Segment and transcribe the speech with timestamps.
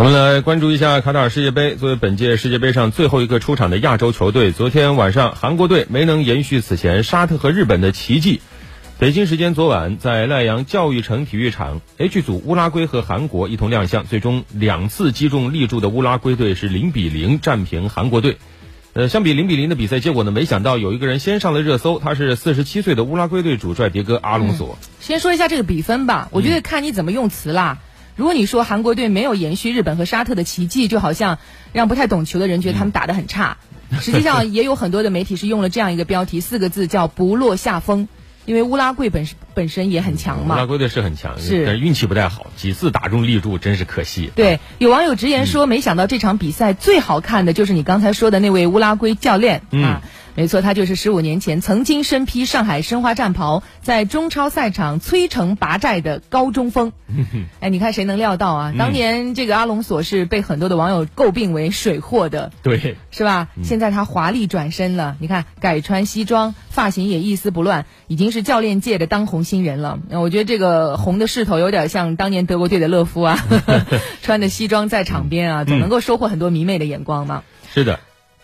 [0.00, 1.74] 我们来关注一下卡塔尔世界杯。
[1.74, 8.40] 作为本届世界杯上最后一个出场的亚洲球队，昨天晚上韩国队没能延续此前沙特和日本的奇迹。
[8.98, 18.38] 北京时间昨晚，在赖阳教育城体育场，H 组乌拉圭和韩国一同亮相，最终两次击中立柱的乌拉圭队是零比零战平韩国队。
[18.94, 24.78] 呃，相比零比零的比赛结果呢，没想到有一个人先上了热搜，他是四十七岁的乌拉圭队主帅迭戈阿隆索。
[24.98, 27.80] 先说一下这个比分吧，我觉得看你怎么用词啦。
[28.20, 31.38] 如果你说韩国队没有延续日本和沙特的奇迹，就好像
[31.72, 33.56] 让不太懂球的人觉得他们打得很差。
[33.98, 38.08] 实际上，也有很多的媒体是用了这样一个标题，四个字叫“不落下风”。
[38.44, 44.30] 因为乌拉圭本身本身也很强嘛，乌拉圭队是很强，是但是运气不太好，几次打中立柱，真是可惜。
[44.36, 50.02] 对，有网友直言说，没想到这场比赛最好看的就是你刚才说的那位乌拉圭教练啊。
[50.40, 56.94] 没错，他就是十五年前曾经身披上海申花战袍，在中超赛场摧城拔寨的高中锋。
[57.60, 58.72] 哎，你看谁能料到啊？
[58.78, 63.48] 当年这个阿隆索是被很多的网友诟病为水货的，对，是吧？
[63.62, 69.98] 现在他华丽转身了，你看改穿西装，发型也一丝不乱，已经是教练界的当红新人了。
[70.08, 73.38] 我觉得这个红的势头有点像当年德国队的勒夫啊，
[74.22, 77.42] 穿的西装在场边啊，总能够收获很多迷妹的眼光嘛。
[77.74, 78.00] 是的。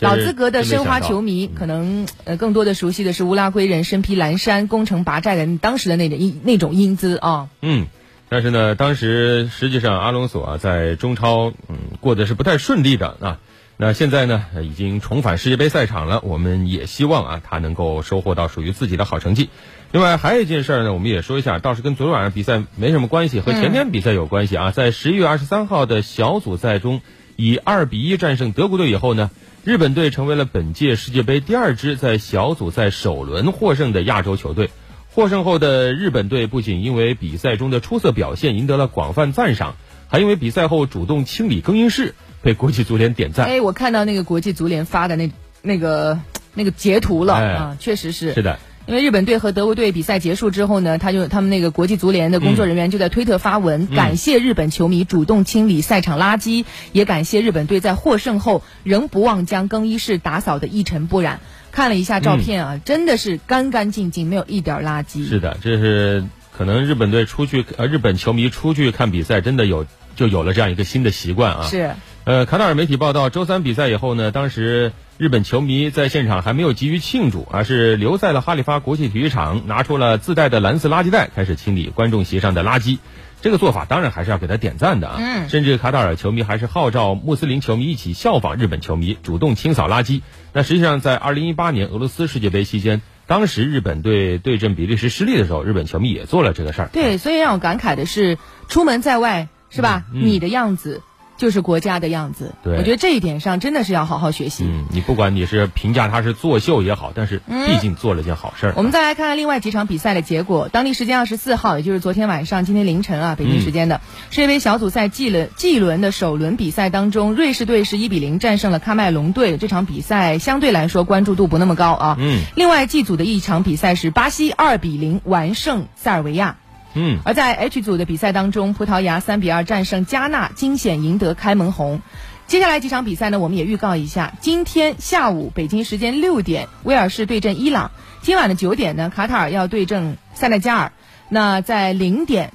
[0.00, 7.48] 老资格的申花球迷可能呃更多的熟悉的是乌拉圭人身披蓝衫攻城拔寨的当时的那种英那种英姿啊。
[7.60, 7.86] 嗯，
[8.28, 13.38] 但是呢，当时实际上阿隆索啊在中超嗯过得是不太顺利的啊。
[13.76, 19.48] 那现在呢已经重返世界杯赛场了，我们也希望啊他能够收获到属于自己的好成绩。
[19.92, 24.70] 另外还有一件事呢，我们也说一下，倒是跟昨天晚上比赛没什么关系，和前天比赛有关系啊。
[24.70, 27.00] 在十一月二十三号的小组赛中，
[27.40, 29.30] 以二比一战胜德国队以后呢。
[29.62, 34.70] 日本队成为了本届世界杯第二支在小组赛首轮获胜的亚洲球队。
[35.10, 39.74] 获胜后的日本队不仅因为比赛中的出色表现赢得了广泛赞赏，
[40.08, 43.44] 还因为比赛后主动清理更衣室被国际足联点赞。
[43.48, 45.30] 哎，我看到那个国际足联发的那
[45.60, 46.18] 那个
[46.54, 48.32] 那个截图了啊，确实是。
[48.32, 48.58] 是的。
[48.90, 61.38] 因为日本队和德国队比赛结束之后呢，他就他们那个国际足联的工作人员就在推特发文，感谢日本球迷主动清理赛场垃圾，也感谢日本队在获胜后仍不忘将更衣室打扫的一尘不染。
[61.70, 65.24] 看了一下照片啊，真的是干干净净，没有一点垃圾。
[65.24, 69.86] 是的，这是可能日本队出去呃，日本球迷出去看比赛，真的有
[70.16, 71.68] 就有了这样一个新的习惯啊。
[71.70, 71.92] 是。
[72.24, 74.92] 呃，卡塔尔媒体报道，周三比赛以后呢，当时。
[75.20, 82.96] 日本球迷在现场还没有急于庆祝，而是留在了哈利发国际体育场，拿出了自带的蓝色垃圾袋，开始清理观众席上的垃圾。
[83.42, 85.18] 这个做法当然还是要给他点赞的啊！
[85.20, 90.22] 嗯，甚至卡塔尔球迷还是号召穆斯林球迷一起效仿日本球迷，主动清扫垃圾。
[90.54, 96.88] 那实际上，在二零一八年俄罗斯世界杯期间，当时日本队对阵比利时失利的时候，日本球迷也做了这个事儿。
[96.94, 98.38] 对，所以让我感慨的是，
[98.68, 100.04] 出门在外是吧？
[100.14, 101.02] 你的样子。
[101.40, 104.64] 就是国家的样子，对，我觉得这一点上真的是要好好学习。
[104.64, 108.74] 嗯，你不管你是评价他是作秀也好，但是毕竟做了件好事儿。
[108.76, 110.68] 我们再来看看另外几场比赛的结果。
[110.68, 119.56] 当地时间二十四号，也就是昨天晚上，今天凌晨啊，北京时间的世界杯小组赛 G 轮 G 轮的首轮比赛当中，瑞士队是一比零战胜了喀麦隆队。
[119.56, 122.16] 这场比赛相对来说关注度不那么高啊。
[122.20, 122.42] 嗯。
[122.54, 126.58] 另外 G 组的一场比赛是巴西二比零完胜塞尔维亚。
[126.94, 132.00] 嗯，而在 H 组的比赛当中，葡萄牙三比二战胜加纳，惊险赢得开门红。
[132.46, 133.38] 接下来几场比赛呢？
[133.38, 137.92] 我们也预告一下，今天下午北京时间六点，威尔士对阵伊朗；
[138.22, 140.92] 今晚的九点呢，卡塔尔要对阵塞内加尔。
[141.28, 142.52] 那在零点，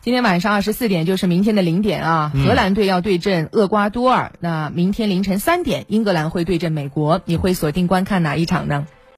[0.00, 4.30] 今天晚上二十四点就是明天的零点啊，荷兰队要对阵厄瓜多尔。
[4.38, 8.86] 那明天凌晨三点，英格兰会对阵美国，你会锁定观看哪一场呢？